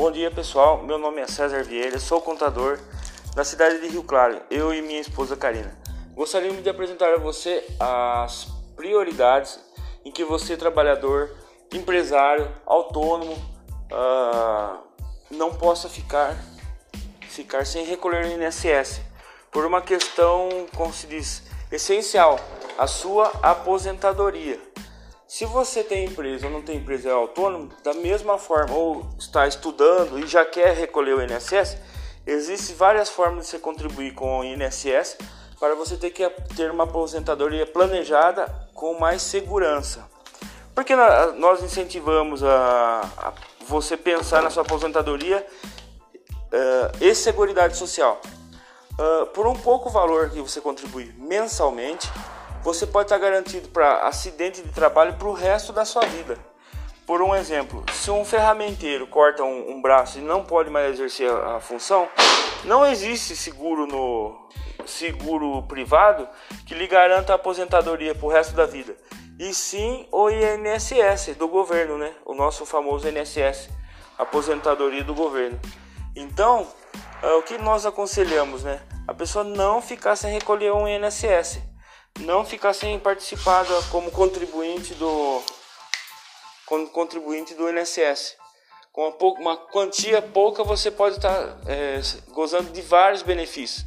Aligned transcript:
Bom 0.00 0.10
dia 0.10 0.30
pessoal, 0.30 0.82
meu 0.82 0.96
nome 0.96 1.20
é 1.20 1.26
César 1.26 1.62
Vieira, 1.62 1.98
sou 1.98 2.22
contador 2.22 2.80
da 3.34 3.44
cidade 3.44 3.82
de 3.82 3.88
Rio 3.88 4.02
Claro, 4.02 4.40
eu 4.50 4.72
e 4.72 4.80
minha 4.80 4.98
esposa 4.98 5.36
Karina. 5.36 5.78
Gostaríamos 6.14 6.62
de 6.62 6.70
apresentar 6.70 7.12
a 7.12 7.18
você 7.18 7.62
as 7.78 8.48
prioridades 8.74 9.60
em 10.02 10.10
que 10.10 10.24
você, 10.24 10.56
trabalhador, 10.56 11.30
empresário, 11.70 12.50
autônomo, 12.64 13.34
uh, 13.92 14.78
não 15.30 15.52
possa 15.52 15.86
ficar, 15.86 16.34
ficar 17.28 17.66
sem 17.66 17.84
recolher 17.84 18.24
o 18.24 18.42
INSS 18.42 19.02
por 19.50 19.66
uma 19.66 19.82
questão, 19.82 20.66
como 20.74 20.94
se 20.94 21.06
diz, 21.08 21.42
essencial, 21.70 22.40
a 22.78 22.86
sua 22.86 23.30
aposentadoria. 23.42 24.58
Se 25.40 25.46
você 25.46 25.82
tem 25.82 26.04
empresa 26.04 26.48
ou 26.48 26.52
não 26.52 26.60
tem 26.60 26.76
empresa 26.76 27.08
é 27.08 27.12
autônomo, 27.12 27.70
da 27.82 27.94
mesma 27.94 28.36
forma, 28.36 28.74
ou 28.74 29.08
está 29.18 29.46
estudando 29.46 30.18
e 30.18 30.26
já 30.26 30.44
quer 30.44 30.74
recolher 30.74 31.14
o 31.14 31.22
INSS, 31.22 31.78
existem 32.26 32.76
várias 32.76 33.08
formas 33.08 33.46
de 33.46 33.52
você 33.52 33.58
contribuir 33.58 34.12
com 34.12 34.40
o 34.40 34.44
INSS 34.44 35.16
para 35.58 35.74
você 35.74 35.96
ter 35.96 36.10
que 36.10 36.28
ter 36.54 36.70
uma 36.70 36.84
aposentadoria 36.84 37.66
planejada 37.66 38.54
com 38.74 38.98
mais 38.98 39.22
segurança. 39.22 40.06
Porque 40.74 40.94
nós 40.94 41.62
incentivamos 41.62 42.44
a, 42.44 43.00
a 43.16 43.32
você 43.66 43.96
pensar 43.96 44.42
na 44.42 44.50
sua 44.50 44.62
aposentadoria 44.62 45.46
uh, 46.14 47.02
e 47.02 47.14
seguridade 47.14 47.78
social. 47.78 48.20
Uh, 48.92 49.24
por 49.28 49.46
um 49.46 49.54
pouco 49.54 49.88
valor 49.88 50.28
que 50.28 50.42
você 50.42 50.60
contribui 50.60 51.14
mensalmente, 51.16 52.12
você 52.62 52.86
pode 52.86 53.06
estar 53.06 53.18
garantido 53.18 53.68
para 53.68 54.06
acidente 54.06 54.62
de 54.62 54.68
trabalho 54.70 55.14
para 55.14 55.28
o 55.28 55.32
resto 55.32 55.72
da 55.72 55.84
sua 55.84 56.04
vida. 56.06 56.38
Por 57.06 57.22
um 57.22 57.34
exemplo, 57.34 57.84
se 57.92 58.10
um 58.10 58.24
ferramenteiro 58.24 59.06
corta 59.06 59.42
um, 59.42 59.72
um 59.72 59.82
braço 59.82 60.18
e 60.18 60.22
não 60.22 60.44
pode 60.44 60.70
mais 60.70 60.92
exercer 60.92 61.30
a, 61.30 61.56
a, 61.56 61.60
função, 61.60 62.08
não 62.64 62.86
existe 62.86 63.34
seguro 63.34 63.86
no 63.86 64.48
seguro 64.86 65.62
privado 65.62 66.28
que 66.66 66.74
lhe 66.74 66.86
garanta 66.86 67.32
a 67.32 67.36
aposentadoria 67.36 68.14
para 68.14 68.26
o 68.26 68.30
resto 68.30 68.54
da 68.54 68.66
vida. 68.66 68.94
E 69.38 69.54
sim 69.54 70.06
o 70.12 70.28
INSS 70.30 71.34
do 71.36 71.48
governo, 71.48 71.96
né? 71.96 72.12
O 72.26 72.34
nosso 72.34 72.66
famoso 72.66 73.08
INSS, 73.08 73.70
aposentadoria 74.18 75.02
do 75.02 75.14
governo. 75.14 75.58
Então, 76.14 76.68
é, 77.22 77.32
o 77.32 77.42
que 77.42 77.56
nós 77.56 77.86
aconselhamos, 77.86 78.62
né? 78.62 78.80
A 79.08 79.14
pessoa 79.14 79.42
não 79.42 79.80
ficar 79.80 80.14
sem 80.14 80.30
recolher 80.32 80.72
um 80.72 80.86
INSS 80.86 81.69
não 82.18 82.44
ficar 82.44 82.72
sem 82.72 82.98
participar 82.98 83.64
como 83.90 84.10
contribuinte 84.10 84.94
do 84.94 85.42
como 86.66 86.88
contribuinte 86.88 87.54
do 87.54 87.68
INSS. 87.68 88.36
Com 88.92 89.08
uma, 89.08 89.32
uma 89.40 89.56
quantia 89.56 90.20
pouca 90.20 90.62
você 90.64 90.90
pode 90.90 91.16
estar 91.16 91.58
é, 91.66 92.00
gozando 92.30 92.70
de 92.70 92.82
vários 92.82 93.22
benefícios. 93.22 93.84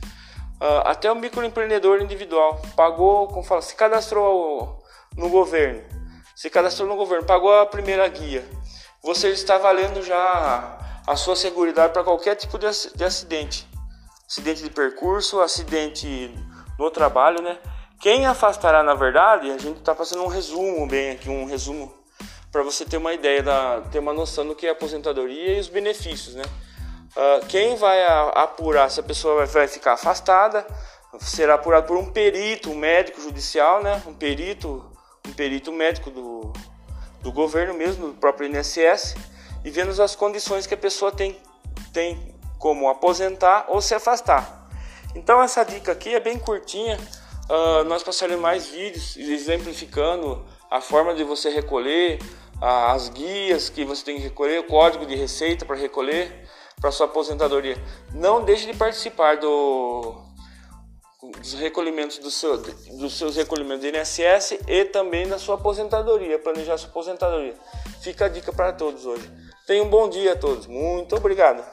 Uh, 0.62 0.80
até 0.86 1.12
o 1.12 1.16
microempreendedor 1.16 2.02
individual 2.02 2.62
pagou, 2.76 3.28
como 3.28 3.44
fala, 3.44 3.62
se 3.62 3.76
cadastrou 3.76 4.82
no 5.18 5.28
governo, 5.30 5.84
se 6.36 6.50
cadastrou 6.50 6.88
no 6.88 6.96
governo, 6.96 7.26
pagou 7.26 7.54
a 7.60 7.66
primeira 7.66 8.08
guia. 8.08 8.48
Você 9.02 9.30
está 9.30 9.58
valendo 9.58 10.02
já 10.02 11.02
a 11.06 11.16
sua 11.18 11.36
segurança 11.36 11.90
para 11.90 12.04
qualquer 12.04 12.36
tipo 12.36 12.58
de 12.58 13.04
acidente, 13.04 13.68
acidente 14.26 14.64
de 14.64 14.70
percurso, 14.70 15.42
acidente 15.42 16.34
no 16.80 16.90
trabalho, 16.90 17.42
né? 17.42 17.58
Quem 18.04 18.26
afastará, 18.26 18.84
na 18.84 18.96
verdade, 18.96 19.50
a 19.50 19.58
gente 19.58 19.78
está 19.78 19.96
fazendo 19.96 20.24
um 20.24 20.28
resumo 20.28 20.86
bem 20.86 21.12
aqui, 21.12 21.30
um 21.30 21.46
resumo 21.46 21.90
para 22.52 22.62
você 22.62 22.84
ter 22.84 22.98
uma 22.98 23.14
ideia, 23.14 23.42
da, 23.42 23.80
ter 23.94 24.00
uma 24.00 24.12
noção 24.12 24.46
do 24.46 24.54
que 24.54 24.68
é 24.68 24.72
aposentadoria 24.72 25.56
e 25.56 25.60
os 25.62 25.70
benefícios, 25.70 26.36
né? 26.36 26.44
Uh, 27.16 27.46
quem 27.46 27.78
vai 27.78 28.04
apurar 28.36 28.92
se 28.92 29.00
a 29.00 29.04
pessoa 29.04 29.46
vai 29.46 29.70
ficar 29.70 29.94
afastada 29.94 30.68
será 31.22 31.54
apurado 31.54 31.88
por 31.88 31.96
um 31.96 32.12
perito, 32.12 32.72
um 32.72 32.76
médico 32.76 33.22
judicial, 33.22 33.82
né? 33.82 34.04
Um 34.06 34.14
perito, 34.14 34.84
um 35.26 35.32
perito 35.32 35.72
médico 35.72 36.12
do, 36.12 36.52
do 37.22 37.32
governo 37.32 37.74
mesmo, 37.74 38.08
do 38.08 38.14
próprio 38.16 38.50
INSS, 38.50 39.16
e 39.64 39.70
vendo 39.70 39.90
as 40.04 40.14
condições 40.14 40.68
que 40.68 40.74
a 40.74 40.78
pessoa 40.78 41.10
tem, 41.10 41.40
tem 41.94 42.36
como 42.60 42.90
aposentar 42.90 43.64
ou 43.70 43.80
se 43.80 43.96
afastar. 43.96 44.68
Então 45.16 45.42
essa 45.42 45.64
dica 45.64 45.94
aqui 45.94 46.14
é 46.14 46.20
bem 46.20 46.38
curtinha 46.38 47.00
uh, 47.50 47.84
nós 47.86 48.04
passaremos 48.04 48.42
mais 48.42 48.68
vídeos 48.68 49.18
exemplificando 49.18 50.46
a 50.70 50.82
forma 50.82 51.14
de 51.14 51.24
você 51.24 51.50
recolher, 51.50 52.20
uh, 52.62 52.92
as 52.92 53.10
guias 53.10 53.70
que 53.70 53.86
você 53.86 54.04
tem 54.04 54.16
que 54.18 54.22
recolher, 54.24 54.60
o 54.60 54.64
código 54.64 55.06
de 55.06 55.16
receita 55.16 55.66
para 55.66 55.76
recolher 55.76 56.48
para 56.82 56.92
sua 56.92 57.06
aposentadoria. 57.06 57.78
Não 58.14 58.44
deixe 58.44 58.66
de 58.66 58.78
participar 58.78 59.38
do, 59.38 60.22
dos 61.40 61.54
recolhimentos 61.54 62.18
do 62.18 62.30
seu, 62.30 62.58
dos 62.58 63.18
seus 63.18 63.38
recolhimentos 63.38 63.90
do 63.90 63.98
INSS 63.98 64.60
e 64.68 64.86
também 64.86 65.28
da 65.28 65.40
sua 65.40 65.56
aposentadoria, 65.56 66.38
planejar 66.40 66.78
sua 66.78 66.90
aposentadoria. 66.90 67.56
Fica 68.02 68.26
a 68.26 68.30
dica 68.30 68.52
para 68.52 68.74
todos 68.74 69.06
hoje. 69.06 69.30
Tenha 69.66 69.82
um 69.82 69.90
bom 69.90 70.10
dia 70.10 70.34
a 70.34 70.36
todos. 70.36 70.68
Muito 70.68 71.16
obrigado. 71.16 71.64